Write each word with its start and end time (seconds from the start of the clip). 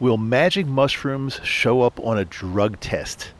Will 0.00 0.16
magic 0.16 0.66
mushrooms 0.66 1.40
show 1.44 1.82
up 1.82 2.00
on 2.00 2.16
a 2.16 2.24
drug 2.24 2.80
test? 2.80 3.32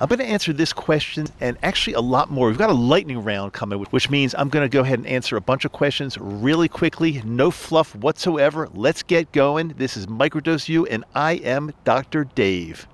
I'm 0.00 0.08
going 0.08 0.18
to 0.18 0.24
answer 0.24 0.52
this 0.52 0.72
question 0.72 1.28
and 1.40 1.56
actually 1.62 1.92
a 1.92 2.00
lot 2.00 2.32
more. 2.32 2.48
We've 2.48 2.58
got 2.58 2.68
a 2.68 2.72
lightning 2.72 3.22
round 3.22 3.52
coming, 3.52 3.78
which 3.78 4.10
means 4.10 4.34
I'm 4.36 4.48
going 4.48 4.68
to 4.68 4.68
go 4.68 4.80
ahead 4.80 4.98
and 4.98 5.06
answer 5.06 5.36
a 5.36 5.40
bunch 5.40 5.64
of 5.64 5.70
questions 5.70 6.18
really 6.18 6.66
quickly. 6.66 7.22
No 7.24 7.52
fluff 7.52 7.94
whatsoever. 7.94 8.68
Let's 8.74 9.04
get 9.04 9.30
going. 9.30 9.74
This 9.78 9.96
is 9.96 10.08
Microdose 10.08 10.68
U, 10.68 10.84
and 10.86 11.04
I 11.14 11.34
am 11.34 11.72
Dr. 11.84 12.24
Dave. 12.24 12.88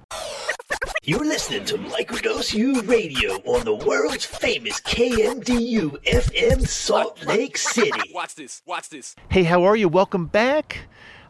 You're 1.03 1.25
listening 1.25 1.65
to 1.67 1.79
Microdose 1.79 2.53
U 2.53 2.83
Radio 2.83 3.37
on 3.47 3.65
the 3.65 3.77
world's 3.77 4.27
famous 4.27 4.79
KMDU 4.83 6.03
FM 6.05 6.69
Salt 6.69 7.25
Lake 7.25 7.57
City. 7.57 8.13
Watch 8.13 8.35
this. 8.35 8.61
Watch 8.67 8.91
this. 8.91 9.17
Hey, 9.31 9.45
how 9.45 9.63
are 9.63 9.77
you? 9.77 9.89
Welcome 9.89 10.27
back. 10.27 10.81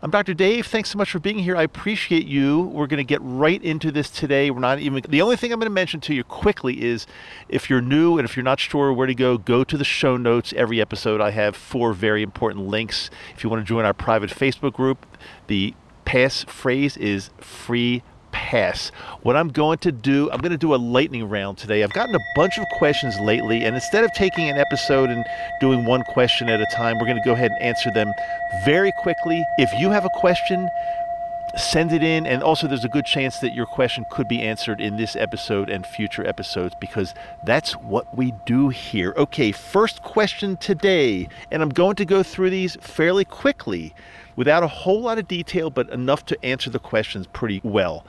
I'm 0.03 0.11
Dr. 0.11 0.35
Dave. 0.35 0.67
Thanks 0.67 0.91
so 0.91 0.99
much 0.99 1.11
for 1.11 1.19
being 1.19 1.39
here. 1.39 1.57
I 1.57 1.63
appreciate 1.63 2.27
you. 2.27 2.61
We're 2.61 2.87
going 2.87 2.99
to 2.99 3.05
get 3.05 3.21
right 3.23 3.63
into 3.63 3.91
this 3.91 4.11
today. 4.11 4.51
We're 4.51 4.61
not 4.61 4.79
even, 4.79 5.03
the 5.09 5.23
only 5.23 5.37
thing 5.37 5.53
I'm 5.53 5.59
going 5.59 5.71
to 5.71 5.75
mention 5.75 6.01
to 6.03 6.15
you 6.15 6.23
quickly 6.23 6.85
is 6.85 7.07
if 7.49 7.71
you're 7.71 7.81
new 7.81 8.19
and 8.19 8.29
if 8.29 8.37
you're 8.37 8.45
not 8.45 8.61
sure 8.61 8.93
where 8.93 9.07
to 9.07 9.15
go, 9.15 9.39
go 9.39 9.65
to 9.65 9.77
the 9.79 9.85
show 9.85 10.19
notes. 10.19 10.53
Every 10.55 10.83
episode, 10.83 11.23
I 11.23 11.31
have 11.31 11.57
four 11.57 11.95
very 11.95 12.23
important 12.23 12.67
links. 12.67 13.09
If 13.35 13.43
you 13.43 13.49
want 13.49 13.63
to 13.63 13.67
join 13.67 13.87
our 13.87 13.95
private 13.95 14.29
Facebook 14.29 14.75
group, 14.75 15.07
the 15.47 15.73
pass 16.05 16.45
phrase 16.45 16.99
is 16.99 17.31
free 17.39 18.03
pass. 18.47 18.93
What 19.23 19.37
I'm 19.37 19.49
going 19.49 19.79
to 19.79 19.91
do, 19.91 20.31
I'm 20.31 20.39
going 20.39 20.53
to 20.53 20.57
do 20.57 20.73
a 20.73 20.77
lightning 20.77 21.29
round 21.29 21.59
today. 21.59 21.83
I've 21.83 21.93
gotten 21.93 22.15
a 22.15 22.25
bunch 22.37 22.59
of 22.59 22.65
questions 22.79 23.19
lately, 23.19 23.65
and 23.65 23.75
instead 23.75 24.05
of 24.05 24.13
taking 24.13 24.49
an 24.49 24.57
episode 24.57 25.11
and 25.11 25.25
doing 25.61 25.85
one 25.85 26.05
question 26.05 26.49
at 26.49 26.61
a 26.61 26.67
time, 26.67 26.97
we're 26.99 27.07
going 27.07 27.21
to 27.21 27.25
go 27.25 27.33
ahead 27.33 27.51
and 27.51 27.61
answer 27.61 27.91
them 27.91 28.13
very 28.65 28.93
quickly. 29.03 29.43
If 29.59 29.73
you 29.81 29.91
have 29.91 30.05
a 30.05 30.11
question, 30.21 30.69
send 31.59 31.91
it 31.93 32.03
in 32.03 32.27
and 32.27 32.43
also 32.43 32.69
there's 32.69 32.85
a 32.85 32.89
good 32.89 33.07
chance 33.07 33.39
that 33.39 33.55
your 33.55 33.65
question 33.65 34.05
could 34.11 34.29
be 34.29 34.43
answered 34.43 34.79
in 34.79 34.97
this 34.97 35.17
episode 35.17 35.71
and 35.71 35.87
future 35.87 36.27
episodes 36.27 36.75
because 36.81 37.15
that's 37.45 37.73
what 37.77 38.15
we 38.15 38.35
do 38.45 38.69
here 38.69 39.15
okay 39.17 39.53
first 39.53 40.03
question 40.03 40.59
today 40.59 41.27
and 41.51 41.63
i'm 41.63 41.71
going 41.71 41.97
to 41.97 42.05
go 42.05 42.23
through 42.23 42.51
these 42.51 42.77
fairly 42.83 43.25
quickly 43.25 43.95
without 44.37 44.63
a 44.63 44.69
whole 44.69 45.01
lot 45.01 45.19
of 45.19 45.27
detail, 45.27 45.71
but 45.71 45.89
enough 45.91 46.25
to 46.27 46.45
answer 46.45 46.71
the 46.71 46.79
questions 46.79 47.27
pretty 47.27 47.61
well. 47.65 48.07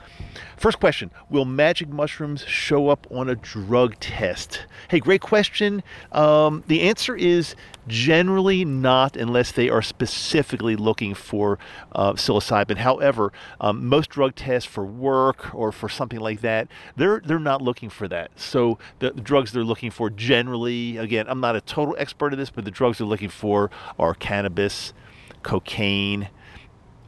First 0.58 0.80
question 0.80 1.12
Will 1.30 1.46
magic 1.46 1.90
mushrooms 1.90 2.42
show 2.42 2.90
up 2.90 3.08
on 3.10 3.30
a 3.30 3.36
drug 3.36 4.00
test? 4.00 4.66
Hey, 4.90 5.00
great 5.00 5.22
question. 5.22 5.84
Um, 6.12 6.64
the 6.68 6.82
answer 6.82 7.16
is 7.16 7.56
generally 7.88 8.66
not 8.66 9.16
unless 9.16 9.52
they 9.52 9.70
are 9.70 9.82
specifically 9.82 10.76
looking 10.76 11.14
for 11.14 11.58
uh, 11.94 12.14
psilocybin. 12.14 12.78
However, 12.78 13.32
um, 13.62 13.88
most 13.88 14.10
drug 14.10 14.36
tests 14.36 14.70
for 14.70 14.84
work 14.84 15.54
or 15.56 15.72
for 15.72 15.88
something 15.88 16.20
like 16.20 16.42
that, 16.42 16.68
they're, 16.96 17.22
they're 17.24 17.40
not 17.40 17.62
looking 17.62 17.90
for 17.90 18.08
that. 18.08 18.32
So 18.36 18.78
the, 19.00 19.12
the 19.12 19.22
drugs 19.22 19.52
they're 19.52 19.64
looking 19.64 19.92
for 19.92 20.10
generally, 20.10 20.98
again, 20.98 21.28
I'm 21.30 21.40
not 21.40 21.56
a 21.56 21.62
total 21.62 21.96
expert 21.98 22.34
at 22.34 22.40
this, 22.40 22.50
but 22.50 22.66
the 22.66 22.72
drugs 22.72 22.98
they're 22.98 23.08
looking 23.08 23.30
for 23.30 23.70
are 23.98 24.14
cannabis 24.14 24.94
cocaine, 25.44 26.30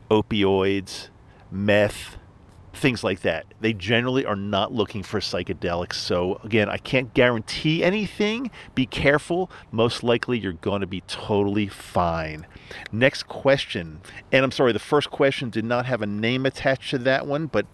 opioids, 0.10 1.10
meth, 1.52 2.18
things 2.74 3.04
like 3.04 3.22
that. 3.22 3.46
They 3.60 3.74
generally 3.74 4.26
are 4.26 4.36
not 4.36 4.72
looking 4.72 5.04
for 5.04 5.20
psychedelics. 5.20 5.96
So, 5.96 6.40
again, 6.44 6.70
I 6.70 6.78
can't 6.78 7.14
guarantee 7.14 7.84
anything. 7.84 8.52
Be 8.74 8.86
careful. 8.86 9.52
Most 9.72 10.04
likely, 10.04 10.40
you're 10.40 10.54
going 10.54 10.82
to 10.82 10.88
be 10.88 11.02
totally 11.02 11.68
fine. 11.68 12.48
Next 12.92 13.24
question. 13.24 14.02
And 14.32 14.44
I'm 14.44 14.52
sorry, 14.52 14.72
the 14.72 14.80
first 14.80 15.12
question 15.12 15.50
did 15.50 15.66
not 15.66 15.86
have 15.86 16.02
a 16.02 16.08
name 16.08 16.46
attached 16.46 16.92
to 16.92 16.98
that 17.00 17.28
one, 17.28 17.48
but 17.48 17.66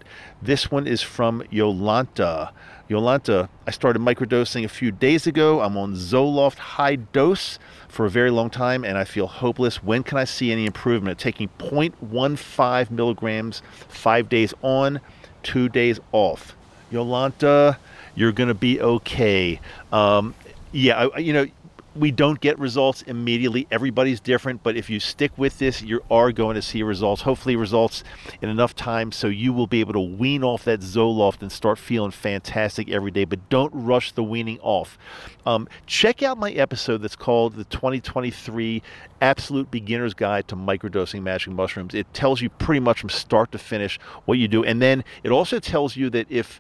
this 0.42 0.72
one 0.72 0.88
is 0.88 1.02
from 1.02 1.44
Yolanta. 1.52 2.52
Yolanta, 2.90 3.50
I 3.66 3.72
started 3.72 4.00
microdosing 4.00 4.64
a 4.64 4.68
few 4.68 4.92
days 4.92 5.26
ago. 5.26 5.62
I'm 5.62 5.76
on 5.76 5.94
Zoloft 5.94 6.58
high 6.58 6.98
dose 6.98 7.58
for 7.88 8.06
a 8.06 8.10
very 8.10 8.30
long 8.30 8.52
time 8.52 8.84
and 8.84 8.98
I 8.98 9.06
feel 9.06 9.26
hopeless. 9.26 9.82
When 9.84 10.04
can 10.04 10.20
I 10.20 10.26
see 10.26 10.52
any 10.52 10.68
improvement? 10.68 11.18
Taking 11.18 11.50
0.15 11.58 12.92
milligrams 12.92 13.64
five 13.88 14.30
days 14.30 14.54
on, 14.62 15.02
two 15.42 15.68
days 15.68 16.00
off. 16.12 16.56
Yolanta, 16.92 17.78
you're 18.14 18.32
going 18.32 18.50
to 18.50 18.54
be 18.54 18.80
okay. 18.80 19.60
Um, 19.92 20.36
yeah, 20.72 21.08
I, 21.08 21.18
you 21.18 21.34
know, 21.34 21.48
we 21.96 22.12
don't 22.12 22.42
get 22.42 22.60
results 22.60 23.02
immediately. 23.04 23.68
Everybody's 23.72 24.20
different, 24.20 24.62
but 24.64 24.76
if 24.76 24.90
you 24.90 25.00
stick 25.00 25.32
with 25.38 25.58
this, 25.60 25.82
you 25.82 26.02
are 26.12 26.32
going 26.32 26.56
to 26.56 26.62
see 26.62 26.84
results. 26.84 27.22
Hopefully, 27.22 27.56
results 27.56 28.04
in 28.42 28.50
enough 28.50 28.76
time 28.76 29.12
so 29.12 29.28
you 29.28 29.54
will 29.54 29.68
be 29.68 29.80
able 29.80 29.94
to 29.94 30.00
wean 30.00 30.44
off 30.44 30.66
that 30.66 30.82
Zoloft 30.82 31.42
and 31.42 31.52
start 31.52 31.80
feeling 31.80 32.12
fantastic 32.12 32.90
every 32.90 33.12
day. 33.12 33.24
But 33.24 33.50
don't 33.50 33.72
rush 33.74 34.12
the 34.12 34.24
weaning 34.24 34.60
off. 34.62 34.98
Um, 35.46 35.70
check 35.86 36.22
out 36.22 36.38
my 36.38 36.52
episode 36.52 37.02
that's 37.02 37.16
called 37.16 37.56
the 37.56 37.64
2023 37.66 38.82
Absolute 39.22 39.72
Beginner's 39.72 40.14
Guide 40.14 40.48
to 40.50 40.56
Microdosing 40.56 41.24
Magic 41.24 41.54
Mushrooms. 41.54 41.96
It 41.96 42.14
tells 42.14 42.42
you 42.42 42.50
pretty 42.50 42.82
much 42.82 43.00
from 43.00 43.10
start 43.10 43.52
to 43.54 43.58
finish 43.58 44.00
what 44.26 44.38
you 44.38 44.48
do, 44.48 44.64
and 44.64 44.82
then 44.82 45.04
it 45.24 45.32
also 45.32 45.60
tells 45.60 45.96
you 45.96 46.10
that 46.10 46.28
if 46.30 46.60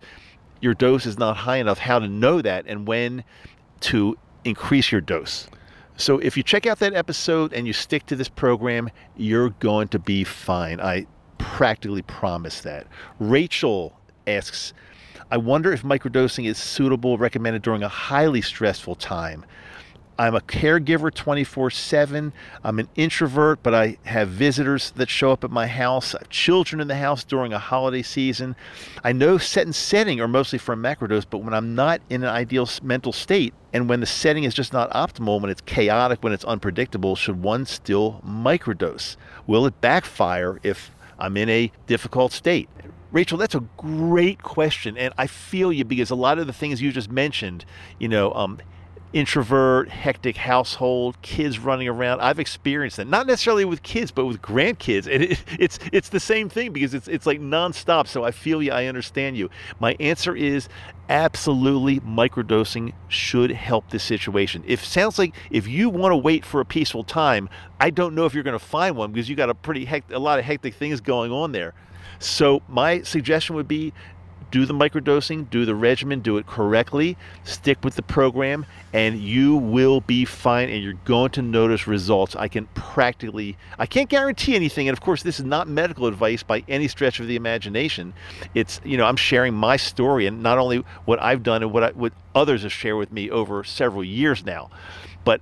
your 0.62 0.74
dose 0.74 1.06
is 1.06 1.20
not 1.20 1.36
high 1.38 1.58
enough, 1.58 1.80
how 1.80 2.00
to 2.00 2.08
know 2.08 2.42
that 2.42 2.66
and 2.68 2.88
when 2.88 3.24
to 3.82 4.18
increase 4.46 4.92
your 4.92 5.02
dose. 5.02 5.48
So 5.98 6.20
if 6.20 6.38
you 6.38 6.44
check 6.44 6.66
out 6.66 6.80
that 6.80 6.94
episode 6.94 7.54
and 7.54 7.68
you 7.68 7.74
stick 7.74 8.06
to 8.08 8.16
this 8.16 8.30
program, 8.30 8.90
you're 9.16 9.50
going 9.50 9.88
to 9.90 10.00
be 10.00 10.24
fine. 10.24 10.80
I 10.80 11.08
practically 11.38 12.02
promise 12.02 12.62
that. 12.62 12.88
Rachel 13.20 13.98
asks, 14.28 14.74
I 15.32 15.38
wonder 15.38 15.72
if 15.72 15.84
microdosing 15.84 16.46
is 16.48 16.58
suitable, 16.58 17.18
recommended 17.18 17.62
during 17.62 17.82
a 17.82 17.90
highly 17.90 18.42
stressful 18.42 18.96
time. 18.96 19.46
I'm 20.18 20.34
a 20.34 20.40
caregiver 20.40 21.14
24 21.14 21.70
7. 21.70 22.32
I'm 22.64 22.80
an 22.80 22.88
introvert, 22.96 23.62
but 23.62 23.74
I 23.74 23.98
have 24.06 24.30
visitors 24.30 24.92
that 24.92 25.10
show 25.10 25.32
up 25.32 25.44
at 25.44 25.52
my 25.52 25.68
house, 25.68 26.16
I 26.16 26.20
have 26.20 26.30
children 26.30 26.80
in 26.80 26.88
the 26.88 26.96
house 26.96 27.24
during 27.26 27.52
a 27.52 27.60
holiday 27.60 28.02
season. 28.02 28.56
I 29.04 29.12
know 29.12 29.38
set 29.38 29.66
and 29.66 29.76
setting 29.76 30.22
are 30.22 30.28
mostly 30.28 30.58
for 30.58 30.74
a 30.74 30.78
macrodose, 30.78 31.26
but 31.30 31.40
when 31.40 31.54
I'm 31.54 31.76
not 31.76 32.02
in 32.10 32.24
an 32.24 32.30
ideal 32.30 32.70
mental 32.82 33.12
state 33.12 33.54
and 33.74 33.90
when 33.90 34.00
the 34.00 34.06
setting 34.06 34.46
is 34.46 34.54
just 34.54 34.72
not 34.72 34.90
optimal, 34.92 35.42
when 35.42 35.52
it's 35.52 35.62
chaotic, 35.62 36.24
when 36.24 36.32
it's 36.32 36.46
unpredictable, 36.46 37.18
should 37.18 37.42
one 37.42 37.66
still 37.66 38.22
microdose? 38.26 39.18
Will 39.48 39.66
it 39.66 39.82
backfire 39.82 40.60
if 40.64 40.92
I'm 41.20 41.36
in 41.36 41.50
a 41.50 41.72
difficult 41.88 42.32
state? 42.32 42.70
Rachel, 43.12 43.38
that's 43.38 43.56
a 43.56 43.64
great 43.78 44.44
question, 44.44 44.98
and 44.98 45.14
I 45.18 45.28
feel 45.28 45.72
you 45.72 45.86
because 45.86 46.10
a 46.10 46.16
lot 46.16 46.40
of 46.40 46.48
the 46.48 46.54
things 46.54 46.82
you 46.82 46.92
just 46.92 47.12
mentioned, 47.12 47.64
you 48.00 48.08
know, 48.10 48.34
um, 48.34 48.60
introvert, 49.16 49.88
hectic 49.88 50.36
household, 50.36 51.20
kids 51.22 51.58
running 51.58 51.88
around. 51.88 52.20
I've 52.20 52.38
experienced 52.38 52.98
that, 52.98 53.08
not 53.08 53.26
necessarily 53.26 53.64
with 53.64 53.82
kids, 53.82 54.12
but 54.12 54.26
with 54.26 54.42
grandkids, 54.42 55.08
and 55.12 55.24
it, 55.24 55.44
it's 55.58 55.80
it's 55.92 56.10
the 56.10 56.20
same 56.20 56.50
thing 56.50 56.74
because 56.74 56.94
it's 56.94 57.08
it's 57.08 57.26
like 57.26 57.40
nonstop. 57.40 58.08
So 58.08 58.24
I 58.26 58.32
feel 58.32 58.62
you, 58.62 58.72
I 58.72 58.86
understand 58.86 59.38
you. 59.38 59.50
My 59.80 59.96
answer 60.00 60.36
is 60.36 60.68
absolutely 61.08 62.02
microdosing 62.02 62.92
should 63.08 63.52
help 63.52 63.90
this 63.90 64.04
situation. 64.04 64.64
If 64.68 64.84
sounds 64.84 65.18
like 65.18 65.34
if 65.50 65.66
you 65.68 65.90
want 65.90 66.12
to 66.12 66.18
wait 66.18 66.46
for 66.46 66.60
a 66.60 66.66
peaceful 66.66 67.06
time, 67.06 67.48
I 67.80 67.92
don't 67.92 68.16
know 68.16 68.26
if 68.26 68.34
you're 68.34 68.44
going 68.44 68.60
to 68.60 68.66
find 68.66 68.98
one 68.98 69.14
because 69.14 69.30
you 69.30 69.36
got 69.38 69.50
a 69.50 69.56
pretty 69.56 69.86
hect- 69.86 70.12
a 70.12 70.20
lot 70.20 70.40
of 70.40 70.46
hectic 70.46 70.74
things 70.74 71.00
going 71.00 71.32
on 71.32 71.54
there. 71.54 71.74
So 72.20 72.62
my 72.68 73.02
suggestion 73.02 73.56
would 73.56 73.68
be 73.68 73.94
do 74.56 74.66
the 74.66 74.74
microdosing, 74.74 75.50
do 75.50 75.66
the 75.66 75.76
regimen, 75.76 76.22
do 76.22 76.38
it 76.38 76.48
correctly, 76.48 77.18
stick 77.44 77.78
with 77.84 77.98
the 77.98 78.02
program, 78.02 78.66
and 78.94 79.20
you 79.20 79.58
will 79.58 80.00
be 80.00 80.24
fine 80.24 80.70
and 80.70 80.82
you're 80.82 80.94
going 81.04 81.30
to 81.30 81.42
notice 81.42 81.88
results. 81.88 82.38
I 82.38 82.48
can 82.48 82.68
practically, 82.68 83.58
I 83.78 83.86
can't 83.86 84.08
guarantee 84.08 84.56
anything. 84.56 84.88
And 84.88 84.98
of 84.98 85.04
course, 85.04 85.24
this 85.24 85.42
is 85.42 85.46
not 85.46 85.68
medical 85.68 86.08
advice 86.08 86.42
by 86.42 86.64
any 86.70 86.88
stretch 86.88 87.20
of 87.20 87.28
the 87.28 87.36
imagination. 87.36 88.14
It's, 88.54 88.80
you 88.86 88.96
know, 88.96 89.04
I'm 89.04 89.18
sharing 89.18 89.54
my 89.54 89.76
story 89.76 90.26
and 90.26 90.42
not 90.42 90.58
only 90.58 90.86
what 91.04 91.22
I've 91.22 91.44
done 91.44 91.62
and 91.62 91.74
what, 91.74 91.84
I, 91.84 91.90
what 91.90 92.14
others 92.34 92.64
have 92.64 92.72
shared 92.72 92.96
with 92.96 93.12
me 93.12 93.30
over 93.30 93.62
several 93.66 94.06
years 94.06 94.46
now. 94.46 94.70
But 95.26 95.42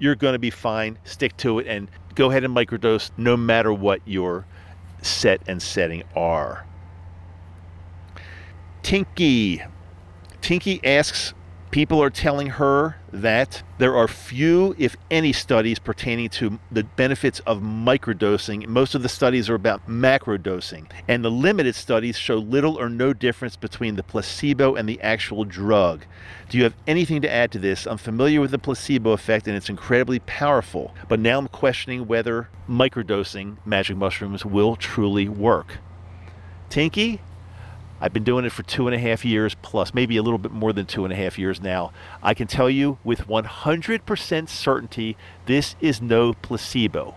you're 0.00 0.16
going 0.16 0.32
to 0.32 0.40
be 0.40 0.50
fine. 0.50 0.98
Stick 1.04 1.36
to 1.36 1.60
it 1.60 1.68
and 1.68 1.86
go 2.16 2.28
ahead 2.30 2.42
and 2.42 2.56
microdose 2.56 3.12
no 3.16 3.36
matter 3.36 3.72
what 3.72 4.00
your 4.04 4.46
set 5.00 5.42
and 5.46 5.62
setting 5.62 6.02
are. 6.16 6.64
Tinky. 8.88 9.62
Tinky 10.40 10.80
asks 10.82 11.34
people 11.70 12.02
are 12.02 12.08
telling 12.08 12.46
her 12.46 12.96
that 13.12 13.62
there 13.76 13.94
are 13.94 14.08
few, 14.08 14.74
if 14.78 14.96
any, 15.10 15.30
studies 15.30 15.78
pertaining 15.78 16.30
to 16.30 16.58
the 16.72 16.84
benefits 16.84 17.40
of 17.40 17.60
microdosing. 17.60 18.66
Most 18.66 18.94
of 18.94 19.02
the 19.02 19.10
studies 19.10 19.50
are 19.50 19.54
about 19.54 19.86
macrodosing, 19.86 20.90
and 21.06 21.22
the 21.22 21.30
limited 21.30 21.74
studies 21.74 22.16
show 22.16 22.36
little 22.36 22.80
or 22.80 22.88
no 22.88 23.12
difference 23.12 23.56
between 23.56 23.96
the 23.96 24.02
placebo 24.02 24.74
and 24.74 24.88
the 24.88 24.98
actual 25.02 25.44
drug. 25.44 26.06
Do 26.48 26.56
you 26.56 26.64
have 26.64 26.74
anything 26.86 27.20
to 27.20 27.30
add 27.30 27.52
to 27.52 27.58
this? 27.58 27.86
I'm 27.86 27.98
familiar 27.98 28.40
with 28.40 28.52
the 28.52 28.58
placebo 28.58 29.10
effect, 29.10 29.46
and 29.46 29.54
it's 29.54 29.68
incredibly 29.68 30.20
powerful, 30.20 30.94
but 31.10 31.20
now 31.20 31.38
I'm 31.38 31.48
questioning 31.48 32.06
whether 32.06 32.48
microdosing 32.66 33.58
magic 33.66 33.98
mushrooms 33.98 34.46
will 34.46 34.76
truly 34.76 35.28
work. 35.28 35.76
Tinky, 36.70 37.20
I've 38.00 38.12
been 38.12 38.24
doing 38.24 38.44
it 38.44 38.52
for 38.52 38.62
two 38.62 38.86
and 38.86 38.94
a 38.94 38.98
half 38.98 39.24
years 39.24 39.56
plus, 39.62 39.92
maybe 39.92 40.16
a 40.16 40.22
little 40.22 40.38
bit 40.38 40.52
more 40.52 40.72
than 40.72 40.86
two 40.86 41.04
and 41.04 41.12
a 41.12 41.16
half 41.16 41.38
years 41.38 41.60
now. 41.60 41.92
I 42.22 42.34
can 42.34 42.46
tell 42.46 42.70
you 42.70 42.98
with 43.04 43.26
100% 43.26 44.48
certainty 44.48 45.16
this 45.46 45.76
is 45.80 46.00
no 46.00 46.32
placebo. 46.34 47.16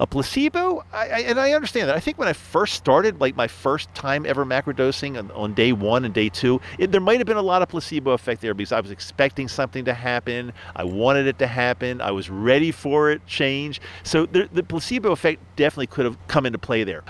A 0.00 0.06
placebo, 0.06 0.84
I, 0.92 1.08
I, 1.08 1.18
and 1.20 1.38
I 1.38 1.52
understand 1.52 1.88
that. 1.88 1.96
I 1.96 2.00
think 2.00 2.18
when 2.18 2.28
I 2.28 2.32
first 2.32 2.74
started, 2.74 3.20
like 3.20 3.36
my 3.36 3.48
first 3.48 3.94
time 3.94 4.24
ever 4.26 4.44
macrodosing 4.44 5.18
on, 5.18 5.30
on 5.32 5.54
day 5.54 5.72
one 5.72 6.04
and 6.04 6.14
day 6.14 6.28
two, 6.28 6.60
it, 6.78 6.92
there 6.92 7.00
might 7.00 7.18
have 7.18 7.26
been 7.26 7.36
a 7.36 7.42
lot 7.42 7.62
of 7.62 7.68
placebo 7.68 8.12
effect 8.12 8.40
there 8.40 8.54
because 8.54 8.72
I 8.72 8.80
was 8.80 8.90
expecting 8.90 9.48
something 9.48 9.84
to 9.84 9.94
happen. 9.94 10.52
I 10.74 10.84
wanted 10.84 11.26
it 11.26 11.38
to 11.38 11.46
happen. 11.46 12.00
I 12.00 12.10
was 12.10 12.30
ready 12.30 12.72
for 12.72 13.10
it, 13.10 13.26
change. 13.26 13.80
So 14.02 14.26
the, 14.26 14.48
the 14.52 14.62
placebo 14.62 15.12
effect 15.12 15.40
definitely 15.56 15.88
could 15.88 16.04
have 16.04 16.16
come 16.26 16.46
into 16.46 16.58
play 16.58 16.84
there. 16.84 17.04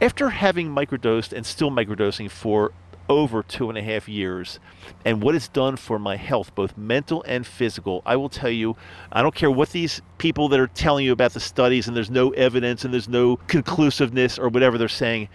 After 0.00 0.30
having 0.30 0.68
microdosed 0.68 1.32
and 1.32 1.44
still 1.44 1.70
microdosing 1.70 2.30
for 2.30 2.72
over 3.08 3.42
two 3.42 3.68
and 3.68 3.78
a 3.78 3.82
half 3.82 4.08
years 4.08 4.60
and 5.04 5.22
what 5.22 5.34
it's 5.34 5.48
done 5.48 5.76
for 5.76 5.98
my 5.98 6.16
health, 6.16 6.54
both 6.54 6.76
mental 6.76 7.24
and 7.26 7.46
physical. 7.46 8.02
I 8.04 8.16
will 8.16 8.28
tell 8.28 8.50
you, 8.50 8.76
I 9.10 9.22
don't 9.22 9.34
care 9.34 9.50
what 9.50 9.70
these 9.70 10.02
people 10.18 10.48
that 10.50 10.60
are 10.60 10.66
telling 10.66 11.04
you 11.04 11.12
about 11.12 11.32
the 11.32 11.40
studies 11.40 11.88
and 11.88 11.96
there's 11.96 12.10
no 12.10 12.30
evidence 12.30 12.84
and 12.84 12.92
there's 12.92 13.08
no 13.08 13.36
conclusiveness 13.48 14.38
or 14.38 14.48
whatever 14.48 14.78
they're 14.78 14.88
saying, 14.88 15.28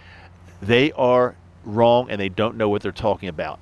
they 0.62 0.92
are 0.94 1.36
wrong 1.66 2.10
and 2.10 2.20
they 2.20 2.30
don't 2.30 2.56
know 2.56 2.70
what 2.70 2.82
they're 2.82 2.92
talking 2.92 3.30
about. 3.30 3.60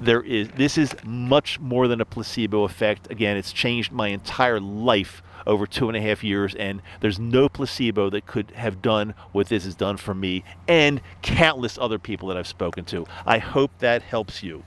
There 0.00 0.22
is 0.22 0.48
this 0.56 0.76
is 0.76 0.94
much 1.04 1.60
more 1.60 1.86
than 1.86 2.00
a 2.00 2.04
placebo 2.04 2.64
effect. 2.64 3.10
Again, 3.10 3.36
it's 3.36 3.52
changed 3.52 3.92
my 3.92 4.08
entire 4.08 4.58
life 4.58 5.22
over 5.46 5.66
two 5.66 5.88
and 5.88 5.96
a 5.96 6.00
half 6.00 6.24
years, 6.24 6.54
and 6.54 6.82
there's 7.00 7.18
no 7.18 7.48
placebo 7.48 8.10
that 8.10 8.26
could 8.26 8.50
have 8.52 8.82
done 8.82 9.14
what 9.32 9.48
this 9.48 9.64
has 9.64 9.74
done 9.74 9.96
for 9.96 10.14
me 10.14 10.44
and 10.68 11.00
countless 11.22 11.78
other 11.78 11.98
people 11.98 12.28
that 12.28 12.36
I've 12.36 12.46
spoken 12.46 12.84
to. 12.86 13.06
I 13.26 13.38
hope 13.38 13.70
that 13.78 14.02
helps 14.02 14.42
you. 14.42 14.62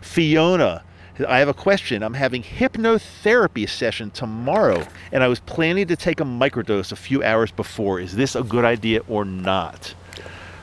Fiona, 0.00 0.82
I 1.28 1.38
have 1.38 1.48
a 1.48 1.54
question. 1.54 2.02
I'm 2.02 2.14
having 2.14 2.42
hypnotherapy 2.42 3.68
session 3.68 4.10
tomorrow, 4.10 4.86
and 5.12 5.22
I 5.22 5.28
was 5.28 5.40
planning 5.40 5.86
to 5.88 5.96
take 5.96 6.20
a 6.20 6.24
microdose 6.24 6.92
a 6.92 6.96
few 6.96 7.22
hours 7.22 7.50
before. 7.50 8.00
Is 8.00 8.16
this 8.16 8.34
a 8.34 8.42
good 8.42 8.64
idea 8.64 9.02
or 9.08 9.24
not? 9.24 9.94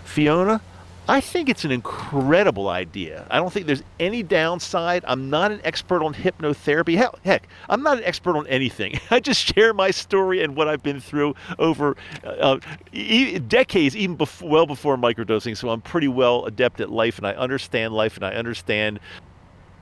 Fiona, 0.03 0.61
I 1.09 1.21
think 1.21 1.48
it's 1.48 1.63
an 1.63 1.71
incredible 1.71 2.68
idea. 2.68 3.25
I 3.31 3.38
don't 3.38 3.51
think 3.51 3.65
there's 3.65 3.83
any 3.98 4.24
downside. 4.24 5.06
I'm 5.07 5.30
not 5.30 5.51
an 5.51 5.62
expert 5.63 6.04
on 6.04 6.13
hypnotherapy. 6.13 6.98
Heck, 6.98 7.24
heck 7.24 7.48
I'm 7.69 7.81
not 7.81 7.98
an 7.98 8.04
expert 8.04 8.36
on 8.36 8.45
anything. 8.48 9.00
I 9.12 9.21
just 9.21 9.54
share 9.56 9.74
my 9.74 9.92
story 9.92 10.44
and 10.44 10.56
what 10.56 10.68
I've 10.68 10.83
been 10.83 11.00
through 11.00 11.36
over 11.59 11.95
uh, 12.25 12.59
e- 12.92 13.39
decades, 13.39 13.95
even 13.95 14.18
before, 14.18 14.50
well 14.50 14.65
before 14.65 14.98
microdosing. 14.98 15.56
So 15.56 15.69
I'm 15.69 15.81
pretty 15.81 16.09
well 16.09 16.45
adept 16.45 16.81
at 16.81 16.89
life, 16.89 17.18
and 17.18 17.25
I 17.25 17.33
understand 17.33 17.94
life, 17.94 18.18
and 18.18 18.25
I 18.25 18.33
understand 18.33 19.00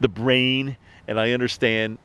the 0.01 0.10
brain, 0.10 0.77
and 1.07 1.19
I 1.19 1.31
understand 1.31 1.98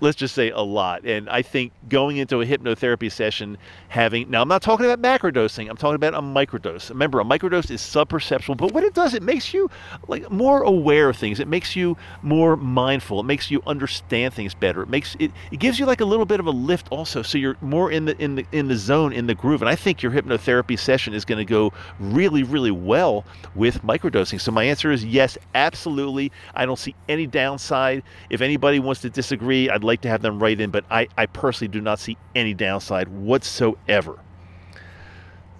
let's 0.00 0.16
just 0.16 0.34
say 0.34 0.50
a 0.50 0.60
lot. 0.60 1.04
And 1.04 1.28
I 1.28 1.42
think 1.42 1.72
going 1.88 2.18
into 2.18 2.40
a 2.40 2.46
hypnotherapy 2.46 3.10
session, 3.10 3.58
having 3.88 4.30
now 4.30 4.42
I'm 4.42 4.48
not 4.48 4.62
talking 4.62 4.86
about 4.90 5.02
macrodosing, 5.02 5.68
I'm 5.68 5.76
talking 5.76 5.96
about 5.96 6.14
a 6.14 6.20
microdose. 6.20 6.90
Remember, 6.90 7.20
a 7.20 7.24
microdose 7.24 7.70
is 7.70 7.80
subperceptual, 7.80 8.56
but 8.56 8.72
what 8.72 8.84
it 8.84 8.94
does, 8.94 9.14
it 9.14 9.22
makes 9.22 9.52
you 9.52 9.70
like 10.06 10.30
more 10.30 10.62
aware 10.62 11.08
of 11.08 11.16
things. 11.16 11.40
It 11.40 11.48
makes 11.48 11.76
you 11.76 11.96
more 12.22 12.56
mindful. 12.56 13.20
It 13.20 13.24
makes 13.24 13.50
you 13.50 13.62
understand 13.66 14.34
things 14.34 14.54
better. 14.54 14.82
It 14.82 14.88
makes 14.88 15.16
it 15.18 15.32
it 15.50 15.58
gives 15.58 15.78
you 15.78 15.86
like 15.86 16.00
a 16.00 16.04
little 16.04 16.26
bit 16.26 16.40
of 16.40 16.46
a 16.46 16.50
lift 16.50 16.88
also, 16.90 17.22
so 17.22 17.38
you're 17.38 17.56
more 17.60 17.90
in 17.90 18.04
the 18.04 18.16
in 18.22 18.34
the 18.36 18.46
in 18.52 18.68
the 18.68 18.76
zone, 18.76 19.12
in 19.12 19.26
the 19.26 19.34
groove. 19.34 19.62
And 19.62 19.68
I 19.68 19.76
think 19.76 20.02
your 20.02 20.12
hypnotherapy 20.12 20.78
session 20.78 21.14
is 21.14 21.24
going 21.24 21.38
to 21.38 21.44
go 21.44 21.72
really, 21.98 22.42
really 22.42 22.70
well 22.70 23.24
with 23.54 23.82
microdosing. 23.82 24.40
So 24.40 24.52
my 24.52 24.64
answer 24.64 24.90
is 24.90 25.04
yes, 25.04 25.38
absolutely. 25.54 26.32
I 26.54 26.66
don't 26.66 26.78
see 26.78 26.94
any 27.08 27.26
downside. 27.26 28.02
If 28.30 28.40
anybody 28.40 28.78
wants 28.78 29.00
to 29.02 29.10
disagree, 29.10 29.70
I'd 29.70 29.84
like 29.88 30.02
to 30.02 30.08
have 30.08 30.22
them 30.22 30.40
write 30.40 30.60
in, 30.60 30.70
but 30.70 30.84
I, 30.90 31.08
I 31.16 31.26
personally 31.26 31.68
do 31.68 31.80
not 31.80 31.98
see 31.98 32.16
any 32.36 32.54
downside 32.54 33.08
whatsoever. 33.08 34.20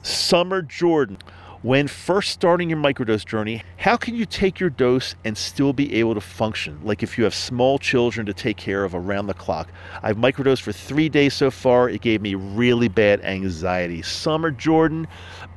Summer 0.02 0.62
Jordan. 0.62 1.18
When 1.62 1.88
first 1.88 2.30
starting 2.30 2.70
your 2.70 2.78
microdose 2.78 3.26
journey, 3.26 3.64
how 3.78 3.96
can 3.96 4.14
you 4.14 4.26
take 4.26 4.60
your 4.60 4.70
dose 4.70 5.16
and 5.24 5.36
still 5.36 5.72
be 5.72 5.92
able 5.96 6.14
to 6.14 6.20
function? 6.20 6.78
Like 6.84 7.02
if 7.02 7.18
you 7.18 7.24
have 7.24 7.34
small 7.34 7.80
children 7.80 8.26
to 8.26 8.32
take 8.32 8.56
care 8.56 8.84
of 8.84 8.94
around 8.94 9.26
the 9.26 9.34
clock. 9.34 9.68
I've 10.00 10.16
microdosed 10.18 10.62
for 10.62 10.70
three 10.70 11.08
days 11.08 11.34
so 11.34 11.50
far. 11.50 11.88
It 11.88 12.00
gave 12.00 12.22
me 12.22 12.36
really 12.36 12.86
bad 12.86 13.24
anxiety. 13.24 14.02
Summer 14.02 14.52
Jordan, 14.52 15.08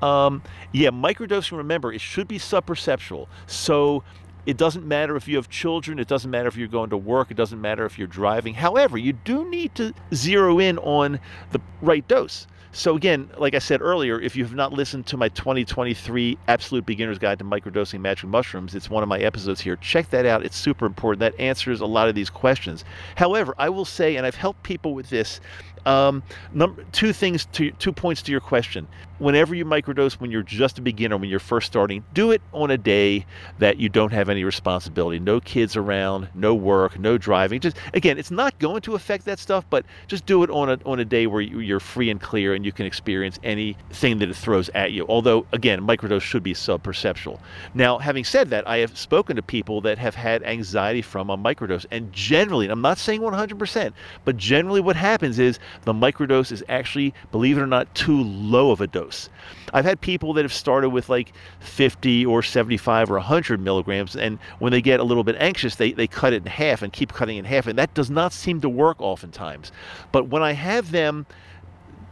um, 0.01 0.41
yeah, 0.71 0.89
microdosing, 0.89 1.55
remember, 1.57 1.93
it 1.93 2.01
should 2.01 2.27
be 2.27 2.39
subperceptual. 2.39 3.27
So 3.45 4.03
it 4.45 4.57
doesn't 4.57 4.85
matter 4.85 5.15
if 5.15 5.27
you 5.27 5.35
have 5.37 5.49
children, 5.49 5.99
it 5.99 6.07
doesn't 6.07 6.31
matter 6.31 6.47
if 6.47 6.55
you're 6.55 6.67
going 6.67 6.89
to 6.89 6.97
work, 6.97 7.31
it 7.31 7.37
doesn't 7.37 7.61
matter 7.61 7.85
if 7.85 7.97
you're 7.97 8.07
driving. 8.07 8.53
However, 8.53 8.97
you 8.97 9.13
do 9.13 9.49
need 9.49 9.75
to 9.75 9.93
zero 10.13 10.59
in 10.59 10.77
on 10.79 11.19
the 11.51 11.61
right 11.81 12.07
dose. 12.07 12.47
So, 12.73 12.95
again, 12.95 13.29
like 13.37 13.53
I 13.53 13.59
said 13.59 13.81
earlier, 13.81 14.17
if 14.21 14.33
you 14.37 14.45
have 14.45 14.55
not 14.55 14.71
listened 14.71 15.05
to 15.07 15.17
my 15.17 15.27
2023 15.27 16.37
Absolute 16.47 16.85
Beginner's 16.85 17.19
Guide 17.19 17.37
to 17.39 17.45
Microdosing 17.45 17.99
Magic 17.99 18.29
Mushrooms, 18.29 18.75
it's 18.75 18.89
one 18.89 19.03
of 19.03 19.09
my 19.09 19.19
episodes 19.19 19.59
here. 19.59 19.75
Check 19.75 20.09
that 20.11 20.25
out. 20.25 20.45
It's 20.45 20.55
super 20.55 20.85
important. 20.85 21.19
That 21.19 21.37
answers 21.37 21.81
a 21.81 21.85
lot 21.85 22.07
of 22.07 22.15
these 22.15 22.29
questions. 22.29 22.85
However, 23.17 23.53
I 23.57 23.67
will 23.67 23.83
say, 23.83 24.15
and 24.15 24.25
I've 24.25 24.35
helped 24.35 24.63
people 24.63 24.93
with 24.93 25.09
this 25.09 25.41
um, 25.85 26.23
number 26.53 26.83
two 26.91 27.13
things 27.13 27.45
to 27.53 27.71
two 27.71 27.91
points 27.91 28.21
to 28.23 28.31
your 28.31 28.41
question. 28.41 28.87
Whenever 29.19 29.53
you 29.53 29.65
microdose, 29.65 30.13
when 30.13 30.31
you're 30.31 30.41
just 30.41 30.79
a 30.79 30.81
beginner, 30.81 31.15
when 31.15 31.29
you're 31.29 31.39
first 31.39 31.67
starting, 31.67 32.03
do 32.13 32.31
it 32.31 32.41
on 32.53 32.71
a 32.71 32.77
day 32.77 33.25
that 33.59 33.77
you 33.77 33.87
don't 33.87 34.11
have 34.11 34.29
any 34.29 34.43
responsibility, 34.43 35.19
no 35.19 35.39
kids 35.39 35.75
around, 35.75 36.27
no 36.33 36.55
work, 36.55 36.97
no 36.97 37.19
driving. 37.19 37.59
Just 37.59 37.77
again, 37.93 38.17
it's 38.17 38.31
not 38.31 38.57
going 38.57 38.81
to 38.81 38.95
affect 38.95 39.25
that 39.25 39.37
stuff, 39.37 39.63
but 39.69 39.85
just 40.07 40.25
do 40.25 40.41
it 40.43 40.49
on 40.49 40.69
a 40.69 40.79
on 40.85 40.99
a 40.99 41.05
day 41.05 41.27
where 41.27 41.41
you're 41.41 41.79
free 41.79 42.09
and 42.09 42.19
clear 42.19 42.55
and 42.55 42.65
you 42.65 42.71
can 42.71 42.87
experience 42.87 43.39
anything 43.43 44.17
that 44.19 44.29
it 44.29 44.35
throws 44.35 44.69
at 44.69 44.91
you. 44.91 45.05
Although 45.07 45.45
again, 45.53 45.81
microdose 45.81 46.21
should 46.21 46.43
be 46.43 46.55
subperceptual. 46.55 47.39
Now, 47.73 47.99
having 47.99 48.23
said 48.23 48.49
that, 48.49 48.67
I 48.67 48.77
have 48.77 48.97
spoken 48.97 49.35
to 49.35 49.41
people 49.41 49.81
that 49.81 49.97
have 49.97 50.15
had 50.15 50.43
anxiety 50.43 51.01
from 51.01 51.29
a 51.29 51.37
microdose, 51.37 51.85
and 51.91 52.11
generally, 52.11 52.67
I'm 52.69 52.81
not 52.81 52.97
saying 52.97 53.21
100%, 53.21 53.93
but 54.25 54.37
generally, 54.37 54.81
what 54.81 54.95
happens 54.95 55.39
is 55.39 55.59
the 55.83 55.93
microdose 55.93 56.51
is 56.51 56.63
actually, 56.69 57.13
believe 57.31 57.57
it 57.57 57.61
or 57.61 57.67
not, 57.67 57.93
too 57.95 58.23
low 58.23 58.71
of 58.71 58.81
a 58.81 58.87
dose. 58.87 59.29
I've 59.73 59.85
had 59.85 60.01
people 60.01 60.33
that 60.33 60.43
have 60.43 60.53
started 60.53 60.89
with 60.89 61.09
like 61.09 61.33
50 61.59 62.25
or 62.25 62.43
75 62.43 63.11
or 63.11 63.15
100 63.15 63.59
milligrams, 63.59 64.15
and 64.15 64.39
when 64.59 64.71
they 64.71 64.81
get 64.81 64.99
a 64.99 65.03
little 65.03 65.23
bit 65.23 65.35
anxious, 65.39 65.75
they, 65.75 65.91
they 65.91 66.07
cut 66.07 66.33
it 66.33 66.43
in 66.43 66.51
half 66.51 66.81
and 66.81 66.91
keep 66.91 67.13
cutting 67.13 67.37
in 67.37 67.45
half, 67.45 67.67
and 67.67 67.77
that 67.77 67.93
does 67.93 68.09
not 68.09 68.33
seem 68.33 68.61
to 68.61 68.69
work 68.69 68.99
oftentimes. 69.01 69.71
But 70.11 70.27
when 70.27 70.43
I 70.43 70.53
have 70.53 70.91
them 70.91 71.25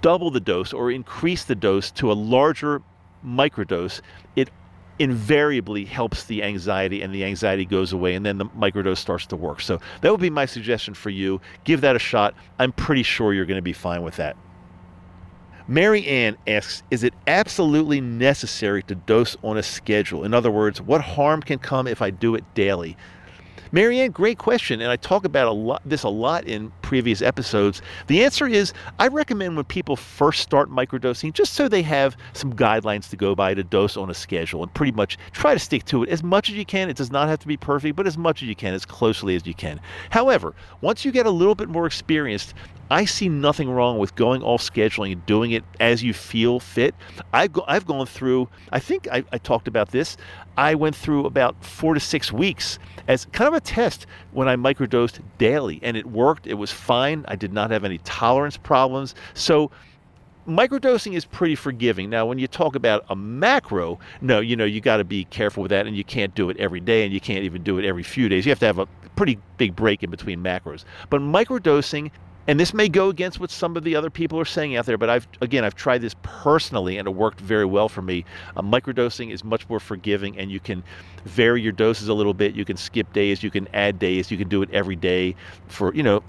double 0.02 0.32
the 0.32 0.40
dose 0.40 0.74
or 0.74 0.92
increase 0.92 1.44
the 1.44 1.56
dose 1.56 1.92
to 1.92 2.12
a 2.12 2.14
larger 2.14 2.82
microdose, 3.26 4.02
it 4.36 4.50
invariably 5.00 5.86
helps 5.86 6.26
the 6.26 6.44
anxiety 6.44 7.02
and 7.02 7.14
the 7.14 7.24
anxiety 7.24 7.66
goes 7.66 7.94
away 7.94 8.16
and 8.16 8.26
then 8.26 8.38
the 8.38 8.46
microdose 8.46 8.98
starts 8.98 9.26
to 9.28 9.36
work. 9.36 9.62
So 9.62 9.80
that 10.02 10.12
would 10.12 10.22
be 10.22 10.30
my 10.30 10.46
suggestion 10.46 10.94
for 10.94 11.10
you. 11.10 11.42
Give 11.64 11.82
that 11.82 11.96
a 11.96 12.00
shot. 12.00 12.36
I'm 12.60 12.74
pretty 12.74 13.04
sure 13.04 13.34
you're 13.34 13.46
going 13.46 13.58
to 13.58 13.62
be 13.62 13.74
fine 13.74 14.04
with 14.04 14.18
that. 14.18 14.36
Mary 15.70 16.06
Ann 16.08 16.36
asks, 16.48 16.82
is 16.90 17.04
it 17.04 17.14
absolutely 17.28 18.02
necessary 18.02 18.82
to 18.84 18.96
dose 18.96 19.38
on 19.44 19.56
a 19.56 19.64
schedule? 19.64 20.24
In 20.24 20.34
other 20.34 20.50
words, 20.50 20.82
what 20.82 21.02
harm 21.02 21.42
can 21.42 21.60
come 21.60 21.86
if 21.88 22.02
I 22.02 22.10
do 22.10 22.34
it 22.34 22.44
daily? 22.56 22.98
Marianne, 23.72 24.10
great 24.10 24.40
question, 24.40 24.82
and 24.82 24.90
I 24.90 24.96
talk 24.96 25.26
about 25.26 25.48
a 25.48 25.52
lot, 25.52 25.84
this 25.86 26.02
a 26.02 26.10
lot 26.10 26.46
in 26.46 26.72
previous 26.82 27.22
episodes. 27.22 27.84
The 28.08 28.24
answer 28.24 28.48
is 28.48 28.74
I 28.98 29.10
recommend 29.10 29.56
when 29.56 29.66
people 29.66 29.96
first 29.96 30.42
start 30.42 30.72
microdosing, 30.72 31.34
just 31.34 31.54
so 31.54 31.68
they 31.68 31.84
have 31.84 32.18
some 32.34 32.52
guidelines 32.54 33.12
to 33.12 33.16
go 33.16 33.36
by 33.36 33.54
to 33.54 33.64
dose 33.64 33.96
on 33.96 34.10
a 34.10 34.14
schedule, 34.16 34.64
and 34.64 34.74
pretty 34.74 34.94
much 34.94 35.20
try 35.34 35.54
to 35.54 35.60
stick 35.60 35.86
to 35.86 36.02
it 36.02 36.10
as 36.10 36.24
much 36.24 36.50
as 36.50 36.56
you 36.56 36.66
can. 36.66 36.90
It 36.90 36.98
does 36.98 37.12
not 37.12 37.28
have 37.28 37.38
to 37.40 37.48
be 37.48 37.58
perfect, 37.58 37.96
but 37.96 38.08
as 38.08 38.18
much 38.18 38.42
as 38.42 38.50
you 38.50 38.56
can, 38.56 38.74
as 38.74 38.86
closely 38.86 39.36
as 39.36 39.46
you 39.46 39.54
can. 39.54 39.80
However, 40.10 40.56
once 40.82 41.06
you 41.06 41.12
get 41.12 41.28
a 41.28 41.32
little 41.32 41.56
bit 41.56 41.70
more 41.70 41.86
experienced, 41.86 42.56
I 42.90 43.06
see 43.06 43.30
nothing 43.30 43.70
wrong 43.70 44.00
with 44.00 44.16
going 44.16 44.42
off 44.42 44.62
scheduling 44.62 45.12
and 45.12 45.26
doing 45.26 45.52
it 45.52 45.64
as 45.80 46.02
you 46.04 46.14
feel 46.14 46.60
fit. 46.60 46.96
I've, 47.34 47.54
go, 47.54 47.64
I've 47.68 47.86
gone 47.86 48.08
through, 48.08 48.50
I 48.72 48.80
think 48.80 49.08
I, 49.12 49.24
I 49.32 49.38
talked 49.38 49.68
about 49.68 49.92
this. 49.92 50.18
I 50.58 50.76
went 50.76 50.96
through 50.96 51.26
about 51.26 51.64
four 51.64 51.94
to 51.94 52.00
six 52.00 52.32
weeks 52.32 52.80
as 53.08 53.26
kind 53.26 53.48
of 53.48 53.54
a 53.54 53.62
test 53.62 54.08
when 54.32 54.48
I 54.48 54.56
microdosed 54.56 55.20
daily, 55.38 55.80
and 55.84 55.96
it 55.96 56.06
worked. 56.06 56.48
It 56.48 56.56
was 56.56 56.72
fine. 56.72 57.26
I 57.28 57.36
did 57.36 57.54
not 57.54 57.72
have 57.72 57.84
any 57.84 58.00
tolerance 58.00 58.58
problems. 58.58 59.14
So, 59.36 59.72
microdosing 60.48 61.14
is 61.14 61.26
pretty 61.26 61.56
forgiving. 61.56 62.10
Now, 62.10 62.26
when 62.26 62.40
you 62.40 62.48
talk 62.48 62.76
about 62.76 63.06
a 63.10 63.16
macro, 63.16 64.00
no, 64.22 64.40
you 64.40 64.56
know, 64.56 64.66
you 64.66 64.82
got 64.82 64.98
to 64.98 65.04
be 65.04 65.26
careful 65.26 65.62
with 65.62 65.70
that, 65.70 65.86
and 65.86 65.96
you 65.96 66.04
can't 66.04 66.34
do 66.34 66.50
it 66.50 66.58
every 66.58 66.80
day, 66.80 67.04
and 67.04 67.14
you 67.14 67.22
can't 67.22 67.44
even 67.44 67.62
do 67.62 67.78
it 67.78 67.86
every 67.86 68.04
few 68.04 68.30
days. 68.30 68.46
You 68.46 68.52
have 68.52 68.60
to 68.60 68.66
have 68.66 68.80
a 68.80 68.88
pretty 69.16 69.38
big 69.58 69.76
break 69.76 70.02
in 70.04 70.10
between 70.10 70.42
macros. 70.42 70.86
But 71.10 71.22
microdosing 71.22 72.12
and 72.50 72.60
this 72.60 72.74
may 72.74 72.90
go 72.90 73.10
against 73.10 73.40
what 73.40 73.52
some 73.52 73.78
of 73.78 73.84
the 73.84 73.96
other 73.96 74.10
people 74.10 74.40
are 74.40 74.46
saying 74.46 74.76
out 74.76 74.88
there, 74.88 74.98
but 74.98 75.08
I've 75.08 75.28
again 75.40 75.64
I've 75.64 75.76
tried 75.76 76.02
this 76.02 76.16
personally 76.24 76.98
and 76.98 77.08
it 77.08 77.12
worked 77.12 77.40
very 77.40 77.66
well 77.66 77.88
for 77.88 78.02
me. 78.02 78.26
Uh, 78.58 78.64
microdosing 78.64 79.32
is 79.32 79.44
much 79.44 79.70
more 79.70 79.80
forgiving, 79.80 80.36
and 80.36 80.50
you 80.50 80.60
can 80.60 80.84
vary 81.26 81.62
your 81.62 81.74
doses 81.74 82.08
a 82.08 82.14
little 82.16 82.34
bit. 82.34 82.56
You 82.56 82.66
can 82.66 82.76
skip 82.76 83.14
days, 83.14 83.44
you 83.44 83.52
can 83.52 83.68
add 83.76 84.00
days, 84.00 84.32
you 84.32 84.38
can 84.38 84.50
do 84.50 84.64
it 84.64 84.70
every 84.74 84.96
day 84.96 85.36
for 85.68 85.94
you 85.94 86.02
know 86.02 86.24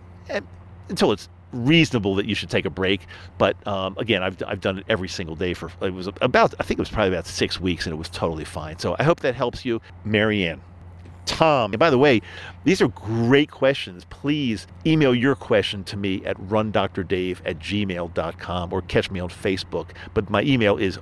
until 0.91 1.11
it's 1.11 1.31
reasonable 1.53 2.15
that 2.17 2.27
you 2.27 2.35
should 2.35 2.50
take 2.50 2.67
a 2.67 2.71
break. 2.71 3.07
But 3.39 3.67
um, 3.67 3.97
again, 3.97 4.23
I've, 4.23 4.37
I've 4.47 4.61
done 4.61 4.77
it 4.77 4.85
every 4.91 5.09
single 5.09 5.37
day 5.37 5.55
for 5.55 5.73
it 5.81 5.95
was 5.95 6.07
about 6.21 6.55
I 6.61 6.65
think 6.65 6.79
it 6.79 6.83
was 6.83 6.91
probably 6.91 7.15
about 7.15 7.27
six 7.27 7.59
weeks, 7.59 7.87
and 7.87 7.95
it 7.95 7.97
was 7.97 8.11
totally 8.11 8.45
fine. 8.45 8.79
So 8.79 8.95
I 8.99 9.05
hope 9.05 9.21
that 9.21 9.35
helps 9.35 9.65
you, 9.65 9.81
Marianne. 10.05 10.61
Tom. 11.31 11.73
And 11.73 11.79
by 11.79 11.91
the 11.91 11.99
way, 11.99 12.21
these 12.65 12.83
are 12.83 12.89
great 12.89 13.51
questions. 13.51 14.05
Please 14.11 14.67
email 14.85 15.15
your 15.15 15.35
question 15.35 15.85
to 15.85 15.97
me 15.97 16.25
at 16.27 16.37
rundrdave 16.37 17.39
at 17.45 17.59
gmail.com 17.59 18.73
or 18.73 18.83
catch 18.83 19.11
me 19.11 19.21
on 19.21 19.29
Facebook. 19.29 19.91
But 20.13 20.29
my 20.29 20.43
email 20.43 20.77
is 20.77 20.99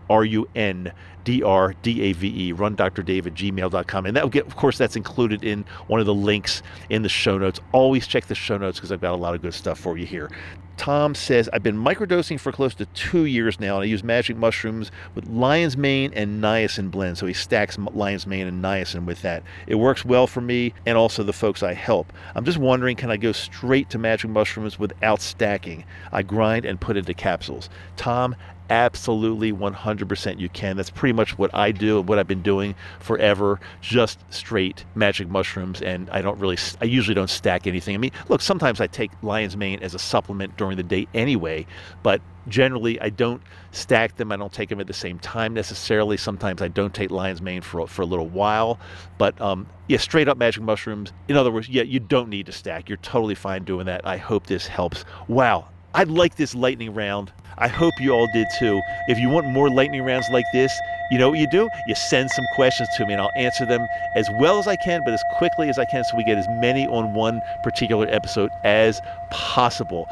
R-U-N-D-R-D-A-V-E, 1.29 2.53
rundrdave 2.55 3.27
at 3.27 3.35
gmail.com. 3.35 4.07
And 4.07 4.17
that 4.17 4.25
will 4.25 4.31
get, 4.31 4.47
of 4.47 4.57
course, 4.57 4.79
that's 4.79 4.97
included 4.97 5.45
in 5.45 5.65
one 5.87 6.01
of 6.01 6.07
the 6.07 6.15
links 6.15 6.63
in 6.91 7.03
the 7.03 7.09
show 7.09 7.39
notes. 7.39 7.61
Always 7.73 8.07
check 8.07 8.27
the 8.27 8.35
show 8.35 8.59
notes 8.59 8.79
because 8.79 8.93
I've 8.93 9.01
got 9.01 9.13
a 9.13 9.17
lot 9.17 9.35
of 9.35 9.43
good 9.43 9.55
stuff 9.55 9.79
for 9.79 9.99
you 9.99 10.07
here. 10.07 10.31
Tom 10.79 11.17
says, 11.17 11.51
I've 11.53 11.65
been 11.65 11.77
microdosing 11.77 12.39
for 12.39 12.53
close 12.53 12.73
to 12.77 12.87
two 12.87 13.25
years 13.25 13.59
now, 13.59 13.75
and 13.75 13.83
I 13.83 13.87
use 13.87 14.05
magic 14.05 14.37
mushrooms 14.37 14.93
with 15.17 15.27
lion's 15.27 15.77
mane 15.77 16.13
and 16.15 16.41
niacin 16.43 16.89
blend. 16.89 17.19
So 17.19 17.27
he 17.27 17.35
stacks 17.35 17.77
lion's 17.77 18.29
mane 18.29 18.47
and 18.47 18.63
niacin 18.63 19.05
with 19.05 19.23
that. 19.23 19.43
It 19.67 19.75
works 19.75 20.05
well 20.05 20.29
for 20.29 20.41
me 20.41 20.73
and 20.87 20.97
also 20.97 21.25
the 21.25 21.33
folks 21.33 21.65
I 21.65 21.75
help. 21.75 22.13
I'm 22.37 22.45
just 22.45 22.59
wondering, 22.59 22.97
can 22.97 23.11
I 23.11 23.17
go 23.17 23.33
straight 23.33 23.91
to 23.91 23.99
magic 23.99 24.31
mushrooms 24.31 24.79
without 24.79 25.21
stacking? 25.21 25.85
I 26.13 26.23
grind 26.23 26.65
and 26.65 26.81
put 26.81 26.97
into 26.97 27.13
capsules. 27.13 27.69
Tom, 27.97 28.37
absolutely 28.71 29.53
100% 29.53 30.39
you 30.39 30.49
can. 30.49 30.77
That's 30.77 30.91
pretty 30.91 31.13
much 31.13 31.39
what 31.39 31.55
I 31.55 31.73
do 31.73 31.99
and 31.99 32.09
what 32.09 32.19
I've 32.19 32.27
been 32.27 32.43
doing 32.43 32.75
forever. 33.01 33.61
Just 33.81 34.21
straight 34.31 34.85
magic 34.95 35.29
mushrooms, 35.29 35.83
and 35.83 36.09
I 36.11 36.21
don't 36.21 36.39
really, 36.39 36.59
I 36.81 36.85
usually 36.85 37.15
don't 37.15 37.31
stack 37.31 37.67
anything. 37.67 37.95
I 37.95 37.99
mean, 37.99 38.13
look, 38.29 38.41
sometimes 38.41 38.81
I 38.81 38.87
take 38.87 39.11
lion's 39.23 39.57
mane 39.57 39.81
as 39.83 39.95
a 39.95 39.99
supplement 39.99 40.57
during 40.57 40.77
the 40.77 40.83
day 40.83 41.07
anyway, 41.15 41.67
but 42.03 42.21
generally 42.49 43.01
I 43.01 43.11
don't 43.11 43.43
stack 43.73 44.17
them. 44.17 44.33
I 44.33 44.37
don't 44.37 44.53
take 44.53 44.69
them 44.69 44.81
at 44.81 44.87
the 44.87 44.93
same 44.93 45.19
time 45.19 45.55
necessarily. 45.55 46.17
Sometimes 46.17 46.63
I 46.63 46.69
don't 46.69 46.95
take 46.95 47.11
lion's 47.11 47.43
mane 47.43 47.63
for, 47.63 47.87
for 47.87 48.03
a 48.03 48.07
little 48.07 48.29
while, 48.29 48.79
but 49.19 49.39
um, 49.41 49.67
yeah, 49.89 49.99
straight 49.99 50.29
up 50.29 50.39
magic 50.39 50.63
mushrooms. 50.63 51.13
In 51.29 51.37
other 51.37 51.51
words, 51.51 51.69
yeah, 51.69 51.83
you 51.83 52.01
don't 52.01 52.29
need 52.29 52.47
to 52.47 52.53
stack. 52.53 52.89
You're 52.89 52.99
totally 52.99 53.35
fine 53.35 53.65
doing 53.65 53.87
that. 53.87 54.07
I 54.07 54.17
hope 54.17 54.47
this 54.47 54.67
helps. 54.67 55.05
Wow, 55.29 55.69
I'd 55.99 56.07
like 56.07 56.37
this 56.37 56.55
lightning 56.55 56.95
round. 56.95 57.33
I 57.59 57.67
hope 57.67 57.93
you 58.01 58.13
all 58.13 58.29
did 58.33 58.47
too. 58.57 58.81
If 59.09 59.19
you 59.19 59.29
want 59.29 59.49
more 59.49 59.69
lightning 59.69 60.03
rounds 60.03 60.27
like 60.31 60.45
this, 60.53 60.73
you 61.11 61.19
know 61.19 61.31
what 61.31 61.41
you 61.41 61.51
do? 61.51 61.69
You 61.89 61.97
send 61.97 62.31
some 62.31 62.45
questions 62.55 62.89
to 62.97 63.05
me 63.05 63.15
and 63.15 63.21
I'll 63.21 63.33
answer 63.37 63.67
them 63.67 63.85
as 64.15 64.29
well 64.39 64.61
as 64.61 64.69
I 64.69 64.77
can, 64.77 65.03
but 65.05 65.13
as 65.13 65.21
quickly 65.39 65.69
as 65.69 65.77
I 65.77 65.85
can 65.87 66.05
so 66.05 66.17
we 66.17 66.23
get 66.23 66.39
as 66.39 66.47
many 66.61 66.87
on 66.87 67.15
one 67.15 67.41
particular 67.65 68.07
episode 68.11 68.51
as 68.63 69.01
possible. 69.33 70.07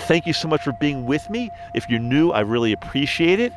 Thank 0.00 0.26
you 0.26 0.32
so 0.32 0.48
much 0.48 0.62
for 0.62 0.72
being 0.72 1.06
with 1.06 1.30
me. 1.30 1.48
If 1.76 1.88
you're 1.88 2.00
new, 2.00 2.32
I 2.32 2.40
really 2.40 2.72
appreciate 2.72 3.38
it. 3.38 3.52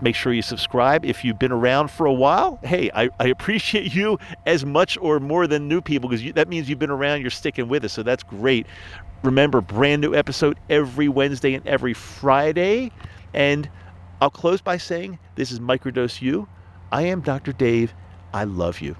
Make 0.00 0.14
sure 0.14 0.32
you 0.32 0.40
subscribe. 0.40 1.04
If 1.04 1.22
you've 1.22 1.38
been 1.38 1.52
around 1.52 1.90
for 1.90 2.06
a 2.06 2.12
while, 2.14 2.58
hey, 2.62 2.90
I, 2.94 3.10
I 3.20 3.26
appreciate 3.26 3.94
you 3.94 4.18
as 4.46 4.64
much 4.64 4.96
or 5.02 5.20
more 5.20 5.46
than 5.46 5.68
new 5.68 5.82
people 5.82 6.08
because 6.08 6.32
that 6.32 6.48
means 6.48 6.66
you've 6.66 6.78
been 6.78 6.88
around, 6.88 7.20
you're 7.20 7.28
sticking 7.28 7.68
with 7.68 7.84
us. 7.84 7.92
So 7.92 8.02
that's 8.02 8.22
great. 8.22 8.66
Remember, 9.22 9.60
brand 9.60 10.02
new 10.02 10.14
episode 10.14 10.58
every 10.70 11.08
Wednesday 11.08 11.54
and 11.54 11.66
every 11.66 11.94
Friday. 11.94 12.92
And 13.34 13.68
I'll 14.20 14.30
close 14.30 14.60
by 14.60 14.76
saying 14.78 15.18
this 15.34 15.50
is 15.50 15.60
Microdose 15.60 16.22
U. 16.22 16.48
I 16.92 17.02
am 17.02 17.20
Dr. 17.20 17.52
Dave. 17.52 17.94
I 18.32 18.44
love 18.44 18.80
you. 18.80 18.96